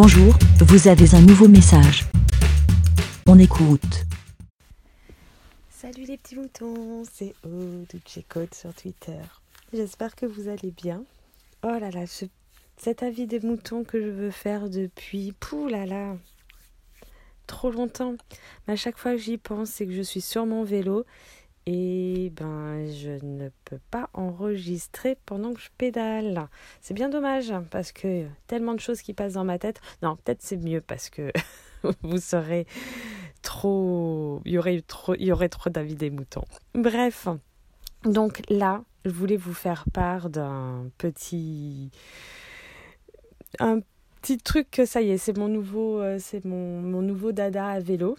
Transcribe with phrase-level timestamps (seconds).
[0.00, 2.04] Bonjour, vous avez un nouveau message.
[3.26, 4.04] On écoute.
[5.70, 7.34] Salut les petits moutons, c'est
[8.28, 9.18] Code sur Twitter.
[9.72, 11.02] J'espère que vous allez bien.
[11.64, 12.04] Oh là là,
[12.76, 16.16] cet avis des moutons que je veux faire depuis, pou là là,
[17.48, 18.14] trop longtemps.
[18.68, 21.06] Mais à chaque fois que j'y pense, c'est que je suis sur mon vélo
[21.70, 26.48] et ben je ne peux pas enregistrer pendant que je pédale.
[26.80, 29.78] C'est bien dommage parce que tellement de choses qui passent dans ma tête.
[30.02, 31.30] Non, peut-être c'est mieux parce que
[32.02, 32.66] vous serez
[33.42, 36.46] trop il y aurait trop il y aurait trop d'avis des moutons.
[36.74, 37.28] Bref.
[38.04, 41.90] Donc là, je voulais vous faire part d'un petit
[43.58, 43.80] un
[44.22, 47.68] petit truc que ça y est, c'est mon nouveau euh, c'est mon, mon nouveau dada
[47.68, 48.16] à vélo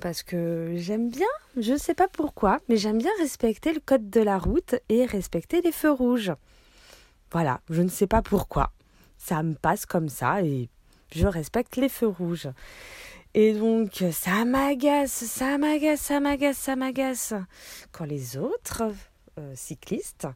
[0.00, 4.10] parce que j'aime bien, je ne sais pas pourquoi, mais j'aime bien respecter le code
[4.10, 6.32] de la route et respecter les feux rouges.
[7.30, 8.72] Voilà, je ne sais pas pourquoi.
[9.18, 10.68] Ça me passe comme ça et
[11.14, 12.48] je respecte les feux rouges.
[13.34, 17.34] Et donc, ça m'agace, ça m'agace, ça m'agace, ça m'agace.
[17.92, 18.82] Quand les autres
[19.38, 20.26] euh, cyclistes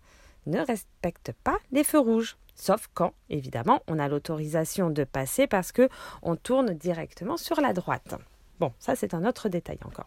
[0.46, 2.36] ne respectent pas les feux rouges.
[2.54, 5.88] Sauf quand, évidemment, on a l'autorisation de passer parce que
[6.22, 8.14] on tourne directement sur la droite.
[8.62, 10.06] Bon, ça c'est un autre détail encore.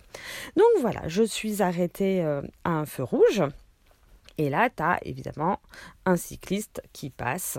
[0.56, 3.44] Donc voilà, je suis arrêtée euh, à un feu rouge.
[4.38, 5.59] Et là, tu as évidemment
[6.06, 7.58] un cycliste qui passe,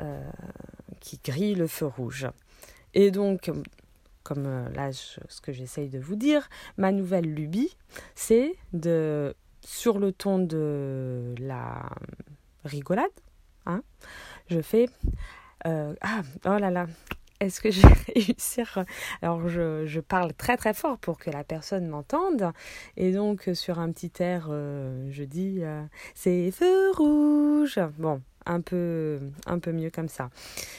[0.00, 0.28] euh,
[0.98, 2.26] qui grille le feu rouge.
[2.94, 3.48] Et donc,
[4.24, 7.76] comme euh, là, ce que j'essaye de vous dire, ma nouvelle lubie,
[8.16, 11.90] c'est de, sur le ton de la
[12.64, 13.06] rigolade,
[13.66, 13.84] hein,
[14.50, 14.88] je fais...
[15.64, 16.86] ah, oh là là,
[17.40, 18.84] est-ce que je vais réussir?
[19.22, 22.52] Alors je, parle très très fort pour que la personne m'entende.
[22.96, 25.82] Et donc sur un petit air, euh, je dis euh,
[26.14, 27.78] c'est feu rouge.
[27.98, 30.30] Bon, un peu, un peu mieux comme ça.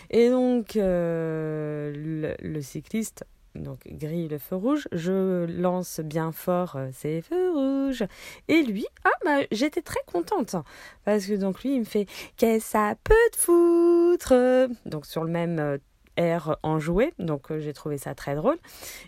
[0.10, 7.22] Et donc euh, le, cycliste donc grille le feu rouge, je lance bien fort c'est
[7.22, 8.04] feu rouge
[8.48, 10.56] et lui ah bah j'étais très contente
[11.04, 12.06] parce que donc lui il me fait
[12.38, 14.70] qu'est-ce que ça peut te foutre?
[14.86, 15.80] Donc sur le même
[16.20, 17.14] air enjoué.
[17.18, 18.58] Donc euh, j'ai trouvé ça très drôle.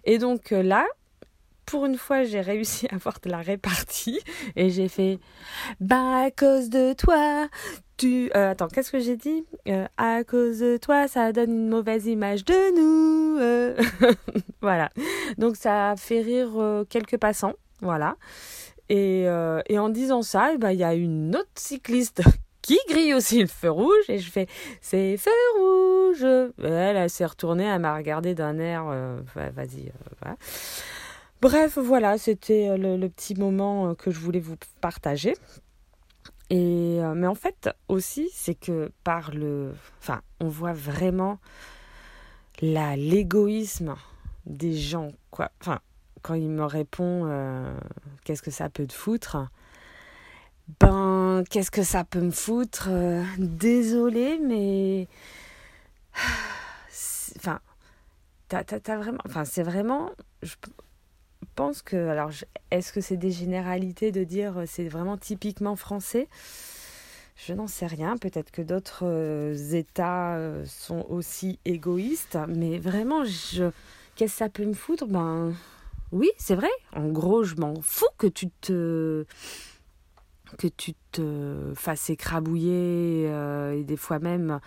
[0.05, 0.85] Et donc euh, là,
[1.65, 4.19] pour une fois, j'ai réussi à avoir de la répartie
[4.55, 5.19] et j'ai fait
[5.79, 7.47] bah à cause de toi,
[7.97, 9.45] tu euh, attends, qu'est-ce que j'ai dit?
[9.97, 13.21] À cause de toi, ça donne une mauvaise image de nous.
[14.61, 14.91] voilà.
[15.37, 18.15] Donc ça a fait rire quelques passants, voilà.
[18.89, 22.23] Et, en disant ça, eh ben, il y a une autre cycliste
[22.61, 24.47] qui grille aussi le feu rouge et je fais
[24.81, 26.25] c'est feu rouge.
[26.63, 29.87] Elle, s'est retournée, elle m'a regardé d'un air euh, vas-y.
[29.87, 30.37] Euh, voilà.
[31.41, 35.33] Bref, voilà, c'était euh, le, petit moment que je voulais vous partager.
[36.49, 41.39] Et mais en fait aussi, c'est que par le, enfin, on voit vraiment
[42.61, 43.95] la l'égoïsme
[44.45, 45.49] des gens quoi.
[45.61, 45.79] Enfin,
[46.21, 47.25] quand il me répond
[48.25, 49.37] qu'est-ce que ça peut te foutre?
[50.79, 55.07] Ben, qu'est-ce que ça peut me foutre euh, Désolée, mais.
[57.37, 57.59] Enfin,
[58.49, 59.19] t'as, vraiment.
[59.25, 60.11] Enfin, c'est vraiment.
[60.43, 60.53] Je
[61.55, 62.09] pense que.
[62.09, 62.29] Alors,
[62.69, 66.27] est-ce que c'est des généralités de dire euh, c'est vraiment typiquement français?
[67.37, 68.17] Je n'en sais rien.
[68.17, 72.37] Peut-être que d'autres euh, États sont aussi égoïstes.
[72.47, 73.71] Mais vraiment, je...
[74.15, 75.07] qu'est-ce que ça peut me foutre?
[75.07, 75.53] Ben
[76.11, 76.69] oui, c'est vrai.
[76.93, 79.25] En gros, je m'en fous que tu te
[80.57, 84.59] que tu te fasses écrabouiller euh, et des fois même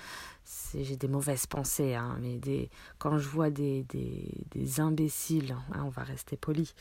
[0.74, 5.82] j'ai des mauvaises pensées hein, mais des quand je vois des, des, des imbéciles hein,
[5.84, 6.74] on va rester poli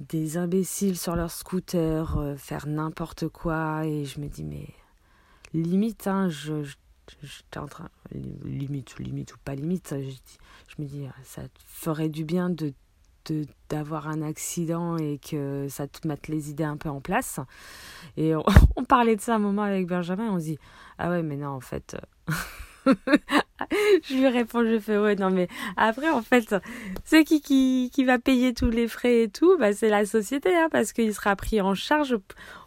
[0.00, 4.68] des imbéciles sur leur scooter euh, faire n'importe quoi et je me dis mais
[5.52, 6.64] limite hein, je,
[7.22, 7.88] je en train
[8.44, 10.10] limite ou limite ou pas limite je,
[10.68, 12.72] je me dis ça ferait du bien de
[13.68, 17.40] d'avoir un accident et que ça te mette les idées un peu en place.
[18.16, 18.44] Et on,
[18.88, 20.58] parlait de ça un moment avec Benjamin, on se dit,
[20.98, 21.96] ah ouais, mais non, en fait,
[24.08, 26.54] je lui réponds, je fais ouais, non mais après en fait,
[27.04, 29.56] c'est qui, qui qui va payer tous les frais et tout?
[29.58, 32.16] Bah c'est la société, hein, parce qu'il sera pris en charge.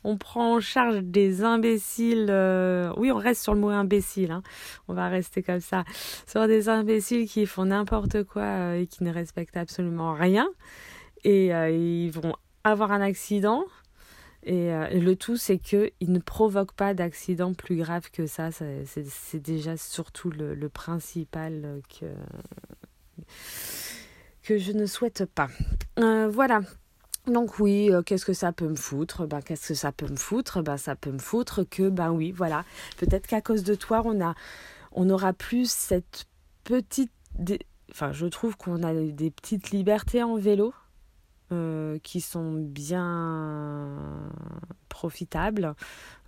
[0.03, 2.27] On prend en charge des imbéciles.
[2.29, 4.31] Euh, oui, on reste sur le mot imbécile.
[4.31, 4.43] Hein.
[4.87, 5.83] On va rester comme ça
[6.25, 10.47] sur des imbéciles qui font n'importe quoi euh, et qui ne respectent absolument rien
[11.23, 12.33] et euh, ils vont
[12.63, 13.65] avoir un accident
[14.47, 18.49] euh, et, le tout, c'est qu'il ne provoque pas d'accident plus grave que ça.
[18.51, 22.05] C'est déjà surtout le, principal que,
[24.43, 25.49] que je ne souhaite pas.
[25.99, 26.61] Euh, voilà.
[27.27, 29.27] Donc oui, euh, qu'est-ce que ça peut me foutre?
[29.27, 30.61] Ben qu'est-ce que ça peut me foutre?
[30.61, 32.63] Ben ça peut me foutre que ben oui, voilà.
[32.97, 34.33] Peut-être qu'à cause de toi, on a
[34.93, 36.25] on aura plus cette
[36.63, 37.11] petite
[37.91, 40.73] enfin, je trouve qu'on a des petites libertés en vélo
[41.51, 44.29] euh, qui sont bien
[44.97, 45.75] profitables.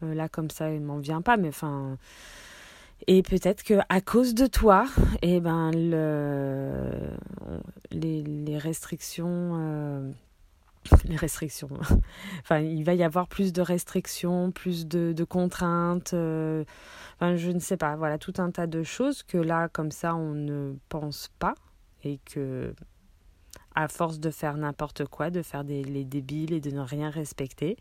[0.03, 1.97] Euh, là, comme ça, il m'en vient pas, mais enfin.
[3.07, 4.85] Et peut-être que à cause de toi,
[5.23, 6.91] eh ben, le,
[7.91, 9.57] les, restrictions.
[9.59, 10.11] Euh,
[11.05, 11.69] les restrictions.
[12.41, 16.13] enfin, il va y avoir plus de restrictions, plus de, contraintes.
[16.13, 17.95] enfin, je ne sais pas.
[17.95, 21.55] Voilà, tout un tas de choses que là, comme ça, on ne pense pas
[22.03, 22.73] et que
[23.75, 27.09] à force de faire n'importe quoi, de faire des, les débiles et de ne rien
[27.09, 27.77] respecter,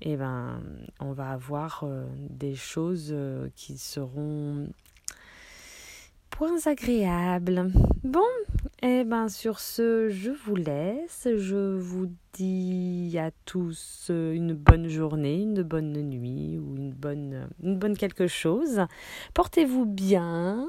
[0.00, 0.60] eh ben,
[1.00, 4.68] on va avoir euh, des choses euh, qui seront
[6.30, 7.70] point agréables.
[8.02, 8.20] Bon,
[8.82, 11.28] eh ben, sur ce, je vous laisse.
[11.36, 17.78] Je vous dis à tous une bonne journée, une bonne nuit ou une bonne, une
[17.78, 18.80] bonne quelque chose.
[19.32, 20.68] Portez-vous bien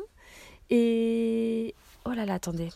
[0.70, 1.74] et...
[2.06, 2.70] Oh là là, attendez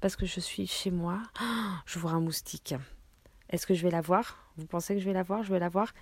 [0.00, 1.18] parce que je suis chez moi.
[1.86, 2.74] je vois un moustique.
[3.50, 4.38] Est-ce que je vais la voir?
[4.56, 5.42] Vous pensez que je vais la voir?
[5.42, 5.92] Je vais la voir.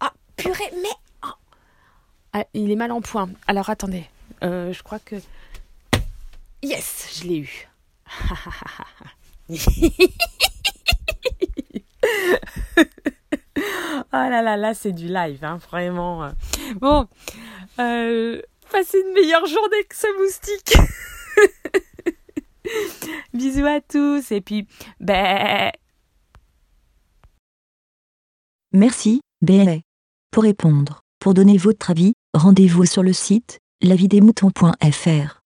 [0.00, 0.90] Ah, purée, mais...
[1.24, 1.28] Oh.
[2.32, 3.28] Ah, il est mal en point.
[3.46, 4.04] Alors attendez,
[4.42, 5.16] euh, je crois que...
[6.62, 7.68] Yes, je l'ai eu.
[9.50, 9.54] oh
[14.12, 16.32] là là, là c'est du live, hein, vraiment.
[16.76, 17.06] Bon,
[17.78, 20.74] euh, passez une meilleure journée que ce moustique.
[23.34, 24.66] Bisous à tous et puis,
[25.00, 25.70] ben.
[28.72, 29.78] Merci, BLA.
[30.30, 35.39] Pour répondre, pour donner votre avis, rendez-vous sur le site lavidemouton.fr.